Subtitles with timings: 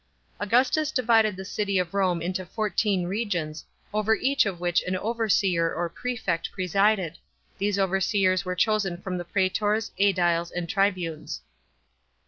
[0.39, 3.63] 39 Augustus divided the city of Rome into fourteen regions,
[3.93, 7.19] over each of which an overseer or prefect presided;
[7.59, 11.41] these overseers were chosen from the praetors, sediles, and tribunes.